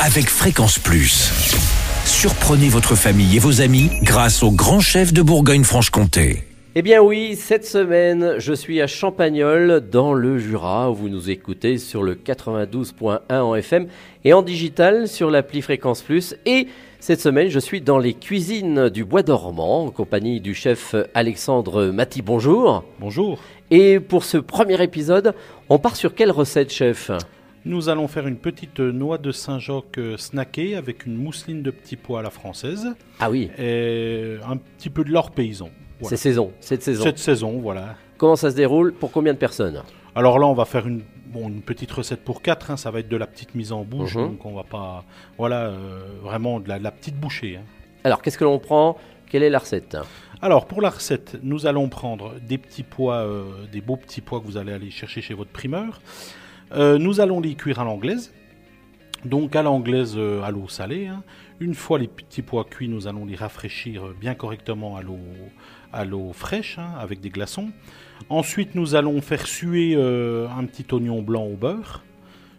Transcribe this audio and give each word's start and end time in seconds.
avec 0.00 0.28
Fréquence 0.28 0.78
Plus. 0.78 1.30
Surprenez 2.04 2.68
votre 2.68 2.94
famille 2.94 3.36
et 3.36 3.38
vos 3.38 3.60
amis 3.60 3.90
grâce 4.02 4.42
au 4.42 4.50
grand 4.50 4.80
chef 4.80 5.12
de 5.12 5.22
Bourgogne-Franche-Comté. 5.22 6.44
Eh 6.74 6.82
bien 6.82 7.00
oui, 7.00 7.36
cette 7.36 7.64
semaine, 7.64 8.34
je 8.38 8.52
suis 8.52 8.80
à 8.80 8.86
Champagnol, 8.86 9.82
dans 9.90 10.12
le 10.12 10.38
Jura, 10.38 10.90
où 10.90 10.94
vous 10.94 11.08
nous 11.08 11.30
écoutez 11.30 11.78
sur 11.78 12.02
le 12.02 12.14
92.1 12.14 13.20
en 13.30 13.54
FM 13.54 13.86
et 14.24 14.32
en 14.32 14.42
digital 14.42 15.06
sur 15.06 15.30
l'appli 15.30 15.62
Fréquence 15.62 16.02
Plus. 16.02 16.34
Et 16.46 16.66
cette 16.98 17.20
semaine, 17.20 17.48
je 17.48 17.60
suis 17.60 17.80
dans 17.80 17.98
les 17.98 18.14
cuisines 18.14 18.88
du 18.88 19.04
Bois 19.04 19.22
dormant, 19.22 19.84
en 19.84 19.90
compagnie 19.90 20.40
du 20.40 20.54
chef 20.54 20.94
Alexandre 21.14 21.86
Maty. 21.86 22.22
Bonjour. 22.22 22.84
Bonjour. 22.98 23.38
Et 23.70 24.00
pour 24.00 24.24
ce 24.24 24.38
premier 24.38 24.82
épisode, 24.82 25.34
on 25.68 25.78
part 25.78 25.96
sur 25.96 26.14
quelle 26.14 26.30
recette, 26.30 26.72
chef? 26.72 27.10
Nous 27.66 27.88
allons 27.88 28.08
faire 28.08 28.26
une 28.26 28.36
petite 28.36 28.78
noix 28.80 29.16
de 29.16 29.32
Saint-Jacques 29.32 29.96
euh, 29.98 30.16
snackée 30.18 30.76
avec 30.76 31.06
une 31.06 31.16
mousseline 31.16 31.62
de 31.62 31.70
petits 31.70 31.96
pois 31.96 32.20
à 32.20 32.22
la 32.22 32.28
française 32.30 32.88
Ah 33.20 33.30
oui, 33.30 33.50
et 33.58 34.36
un 34.46 34.58
petit 34.58 34.90
peu 34.90 35.02
de 35.02 35.10
l'or 35.10 35.30
paysan. 35.30 35.70
Voilà. 36.00 36.16
c'est 36.16 36.22
saison, 36.22 36.52
cette 36.60 36.82
saison. 36.82 37.04
Cette 37.04 37.18
saison, 37.18 37.58
voilà. 37.60 37.94
Comment 38.18 38.36
ça 38.36 38.50
se 38.50 38.56
déroule 38.56 38.92
Pour 38.92 39.10
combien 39.12 39.32
de 39.32 39.38
personnes? 39.38 39.82
Alors 40.14 40.38
là, 40.38 40.46
on 40.46 40.52
va 40.52 40.66
faire 40.66 40.86
une, 40.86 41.02
bon, 41.26 41.48
une 41.48 41.62
petite 41.62 41.90
recette 41.90 42.22
pour 42.22 42.42
quatre. 42.42 42.70
hein, 42.70 42.76
ça 42.76 42.90
va 42.90 43.00
être 43.00 43.08
de 43.08 43.16
la 43.16 43.26
petite 43.26 43.54
mise 43.54 43.72
en 43.72 43.82
bouche, 43.82 44.14
Mhm. 44.16 44.28
donc 44.28 44.44
on 44.44 44.54
va 44.54 44.64
pas, 44.64 45.04
voilà, 45.38 45.62
euh, 45.68 46.00
vraiment 46.22 46.60
de 46.60 46.68
la, 46.68 46.78
de 46.78 46.84
la 46.84 46.90
petite 46.90 47.16
bouchée. 47.16 47.56
hein. 47.56 47.62
Alors, 48.04 48.20
qu'est-ce 48.20 48.36
que 48.36 48.44
l'on 48.44 48.58
prend? 48.58 48.98
Quelle 49.30 49.42
est 49.42 49.50
la 49.50 49.58
recette? 49.58 49.96
Alors 50.42 50.66
pour 50.66 50.82
la 50.82 50.90
recette, 50.90 51.38
nous 51.42 51.64
allons 51.66 51.88
prendre 51.88 52.34
des 52.46 52.58
petits 52.58 52.82
pois, 52.82 53.16
euh, 53.20 53.44
des 53.72 53.80
beaux 53.80 53.96
petits 53.96 54.20
pois 54.20 54.40
que 54.40 54.44
vous 54.46 54.58
allez 54.58 54.72
aller 54.72 54.90
chercher 54.90 55.22
chez 55.22 55.32
votre 55.32 55.50
primeur. 55.50 56.02
Euh, 56.72 56.98
nous 56.98 57.20
allons 57.20 57.40
les 57.40 57.54
cuire 57.54 57.80
à 57.80 57.84
l'anglaise. 57.84 58.32
Donc 59.24 59.56
à 59.56 59.62
l'anglaise 59.62 60.14
euh, 60.16 60.42
à 60.42 60.50
l'eau 60.50 60.68
salée. 60.68 61.06
hein. 61.06 61.22
Une 61.60 61.74
fois 61.74 61.98
les 61.98 62.08
petits 62.08 62.42
pois 62.42 62.64
cuits, 62.64 62.88
nous 62.88 63.06
allons 63.06 63.24
les 63.24 63.36
rafraîchir 63.36 64.06
euh, 64.06 64.16
bien 64.18 64.34
correctement 64.34 64.96
à 64.96 65.02
l'eau 65.02 65.18
à 65.92 66.04
l'eau 66.04 66.32
fraîche 66.32 66.78
hein, 66.78 66.92
avec 66.98 67.20
des 67.20 67.30
glaçons. 67.30 67.70
Ensuite, 68.28 68.74
nous 68.74 68.96
allons 68.96 69.20
faire 69.20 69.46
suer 69.46 69.94
un 69.94 70.64
petit 70.64 70.92
oignon 70.92 71.22
blanc 71.22 71.44
au 71.44 71.56
beurre. 71.56 72.02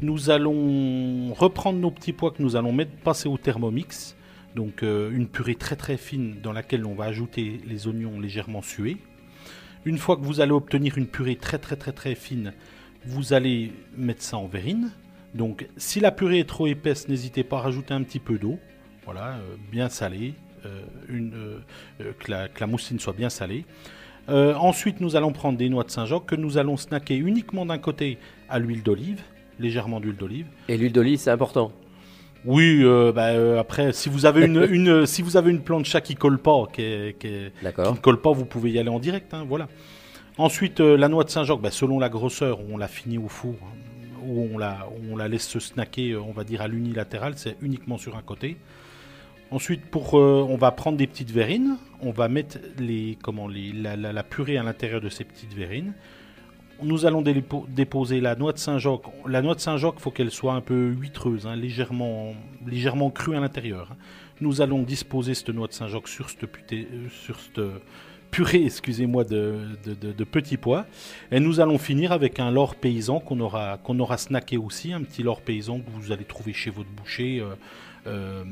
Nous 0.00 0.30
allons 0.30 1.34
reprendre 1.34 1.78
nos 1.78 1.90
petits 1.90 2.12
pois 2.12 2.30
que 2.30 2.42
nous 2.42 2.56
allons 2.56 2.72
mettre 2.72 2.92
passer 3.04 3.28
au 3.28 3.36
thermomix. 3.36 4.16
Donc 4.56 4.82
une 4.82 5.26
purée 5.26 5.56
très 5.56 5.76
très 5.76 5.98
fine 5.98 6.36
dans 6.42 6.52
laquelle 6.52 6.86
on 6.86 6.94
va 6.94 7.04
ajouter 7.04 7.60
les 7.66 7.86
oignons 7.86 8.18
légèrement 8.18 8.62
sués. 8.62 8.96
Une 9.84 9.98
fois 9.98 10.16
que 10.16 10.22
vous 10.22 10.40
allez 10.40 10.52
obtenir 10.52 10.96
une 10.96 11.06
purée 11.06 11.36
très 11.36 11.58
très 11.58 11.76
très 11.76 11.92
très 11.92 12.14
fine, 12.14 12.54
vous 13.06 13.32
allez 13.32 13.72
mettre 13.96 14.22
ça 14.22 14.36
en 14.36 14.46
verrine. 14.46 14.90
Donc 15.34 15.66
si 15.76 16.00
la 16.00 16.10
purée 16.10 16.40
est 16.40 16.48
trop 16.48 16.66
épaisse, 16.66 17.08
n'hésitez 17.08 17.44
pas 17.44 17.58
à 17.58 17.60
rajouter 17.62 17.94
un 17.94 18.02
petit 18.02 18.18
peu 18.18 18.38
d'eau. 18.38 18.58
Voilà, 19.04 19.34
euh, 19.36 19.56
bien 19.72 19.88
salée, 19.88 20.34
euh, 20.66 20.82
une, 21.08 21.32
euh, 21.34 22.12
que, 22.18 22.30
la, 22.30 22.48
que 22.48 22.60
la 22.60 22.66
mousseline 22.66 22.98
soit 23.00 23.12
bien 23.14 23.30
salée. 23.30 23.64
Ensuite, 24.30 25.00
nous 25.00 25.16
allons 25.16 25.32
prendre 25.32 25.56
des 25.56 25.70
noix 25.70 25.84
de 25.84 25.90
Saint-Jacques 25.90 26.26
que 26.26 26.34
nous 26.34 26.58
allons 26.58 26.76
snacker 26.76 27.16
uniquement 27.16 27.64
d'un 27.64 27.78
côté 27.78 28.18
à 28.50 28.58
l'huile 28.58 28.82
d'olive, 28.82 29.22
légèrement 29.58 30.00
d'huile 30.00 30.16
d'olive. 30.16 30.46
Et 30.68 30.76
l'huile 30.76 30.92
d'olive, 30.92 31.18
c'est 31.18 31.30
important. 31.30 31.72
Oui, 32.44 32.80
euh, 32.82 33.10
bah, 33.10 33.28
euh, 33.28 33.58
après, 33.58 33.94
si 33.94 34.10
vous 34.10 34.26
avez 34.26 34.44
une, 34.44 34.62
une, 34.70 35.06
si 35.06 35.22
vous 35.22 35.38
avez 35.38 35.50
une 35.50 35.62
plancha 35.62 36.02
qui 36.02 36.14
colle 36.14 36.38
pas, 36.38 36.66
qui, 36.70 36.82
est- 36.82 37.18
qui 37.18 37.26
est- 37.26 37.52
qui 37.58 37.64
D'accord. 37.64 37.94
ne 37.94 37.98
colle 37.98 38.20
pas, 38.20 38.32
vous 38.32 38.44
pouvez 38.44 38.70
y 38.70 38.78
aller 38.78 38.90
en 38.90 38.98
direct. 38.98 39.32
hein, 39.32 39.46
voilà. 39.48 39.66
Ensuite, 40.38 40.80
euh, 40.80 40.96
la 40.96 41.08
noix 41.08 41.24
de 41.24 41.30
Saint-Jacques, 41.30 41.60
bah, 41.60 41.70
selon 41.70 41.98
la 41.98 42.08
grosseur, 42.08 42.60
on 42.70 42.76
la 42.76 42.86
finit 42.88 43.18
au 43.18 43.28
four 43.28 43.56
hein, 43.62 44.20
ou 44.24 44.48
on 44.52 44.58
la, 44.58 45.28
laisse 45.28 45.48
se 45.48 45.58
snacker, 45.58 46.12
euh, 46.12 46.20
on 46.20 46.32
va 46.32 46.44
dire 46.44 46.62
à 46.62 46.68
l'unilatéral, 46.68 47.34
c'est 47.36 47.56
uniquement 47.60 47.98
sur 47.98 48.16
un 48.16 48.22
côté. 48.22 48.56
Ensuite, 49.50 49.86
pour, 49.86 50.18
euh, 50.18 50.46
on 50.48 50.56
va 50.56 50.70
prendre 50.70 50.96
des 50.98 51.06
petites 51.06 51.30
verrines, 51.30 51.76
on 52.00 52.12
va 52.12 52.28
mettre 52.28 52.58
les, 52.78 53.18
comment, 53.22 53.48
les, 53.48 53.72
la, 53.72 54.22
purée 54.22 54.58
à 54.58 54.62
l'intérieur 54.62 55.00
de 55.00 55.08
ces 55.08 55.24
petites 55.24 55.54
verrines. 55.54 55.94
Nous 56.80 57.06
allons 57.06 57.22
dépo- 57.22 57.64
déposer 57.68 58.20
la 58.20 58.36
noix 58.36 58.52
de 58.52 58.58
Saint-Jacques. 58.58 59.06
La 59.26 59.42
noix 59.42 59.56
de 59.56 59.60
Saint-Jacques, 59.60 59.94
il 59.96 60.00
faut 60.02 60.12
qu'elle 60.12 60.30
soit 60.30 60.52
un 60.54 60.60
peu 60.60 60.94
huîtreuse, 61.00 61.46
hein, 61.48 61.56
légèrement, 61.56 62.34
légèrement 62.64 63.10
crue 63.10 63.36
à 63.36 63.40
l'intérieur. 63.40 63.88
hein. 63.90 63.96
Nous 64.40 64.60
allons 64.60 64.82
disposer 64.82 65.34
cette 65.34 65.48
noix 65.48 65.66
de 65.66 65.72
Saint-Jacques 65.72 66.06
sur 66.06 66.30
cette, 66.30 66.44
puté- 66.46 66.86
euh, 66.92 67.08
sur 67.08 67.40
purée, 68.30 68.64
excusez-moi, 68.64 69.24
de, 69.24 70.24
petits 70.24 70.56
pois. 70.56 70.86
Et 71.30 71.40
nous 71.40 71.60
allons 71.60 71.78
finir 71.78 72.12
avec 72.12 72.40
un 72.40 72.50
lard 72.50 72.74
paysan 72.74 73.20
qu'on 73.20 73.40
aura, 73.40 73.78
qu'on 73.78 73.98
aura 73.98 74.18
snacké 74.18 74.56
aussi, 74.56 74.92
un 74.92 75.02
petit 75.02 75.22
lard 75.22 75.40
paysan 75.40 75.80
que 75.80 75.90
vous 75.90 76.12
allez 76.12 76.24
trouver 76.24 76.52
chez 76.52 76.70
votre 76.70 76.90
boucher. 76.90 77.42
euh, 78.06 78.44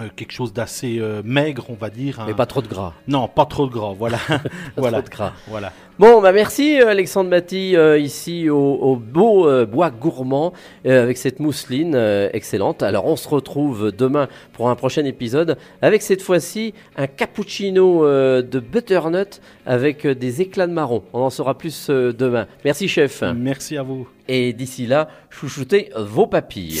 euh, 0.00 0.08
quelque 0.16 0.32
chose 0.32 0.52
d'assez 0.52 0.98
euh, 0.98 1.20
maigre, 1.24 1.66
on 1.68 1.74
va 1.74 1.90
dire. 1.90 2.22
Mais 2.26 2.32
un- 2.32 2.36
pas 2.36 2.46
trop 2.46 2.62
de 2.62 2.68
gras. 2.68 2.94
Non, 3.08 3.28
pas 3.28 3.44
trop 3.44 3.66
de 3.66 3.72
gras, 3.72 3.92
voilà. 3.98 4.18
Pas 4.28 4.40
voilà. 4.76 4.98
trop 5.02 5.08
de 5.08 5.14
gras. 5.14 5.32
voilà. 5.48 5.72
Bon, 5.98 6.22
bah 6.22 6.32
merci 6.32 6.80
euh, 6.80 6.88
Alexandre 6.88 7.28
Maty, 7.28 7.76
euh, 7.76 7.98
ici 7.98 8.48
au, 8.48 8.56
au 8.58 8.96
beau 8.96 9.46
bois 9.66 9.90
gourmand, 9.90 10.54
avec 10.86 11.18
cette 11.18 11.38
mousseline 11.40 11.94
excellente. 12.32 12.82
Alors 12.82 13.06
on 13.06 13.16
se 13.16 13.28
retrouve 13.28 13.92
demain 13.92 14.28
pour 14.54 14.70
un 14.70 14.74
prochain 14.74 15.04
épisode, 15.04 15.58
avec 15.82 16.00
cette 16.02 16.22
fois-ci 16.22 16.72
un 16.96 17.06
cappuccino 17.06 18.04
de 18.06 18.58
butternut 18.60 19.40
avec 19.66 20.06
des 20.06 20.40
éclats 20.40 20.66
de 20.66 20.72
marron. 20.72 21.02
On 21.12 21.20
en 21.20 21.30
saura 21.30 21.56
plus 21.58 21.88
demain. 21.90 22.46
Merci 22.64 22.88
chef. 22.88 23.22
Merci 23.36 23.76
à 23.76 23.82
vous. 23.82 24.08
Et 24.28 24.52
d'ici 24.54 24.86
là, 24.86 25.08
chouchoutez 25.30 25.90
vos 25.96 26.26
papilles. 26.26 26.80